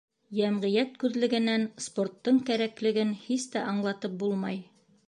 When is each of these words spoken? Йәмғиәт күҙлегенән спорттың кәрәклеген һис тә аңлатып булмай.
Йәмғиәт 0.37 0.95
күҙлегенән 1.03 1.67
спорттың 1.89 2.41
кәрәклеген 2.49 3.17
һис 3.29 3.47
тә 3.55 3.67
аңлатып 3.75 4.19
булмай. 4.27 4.61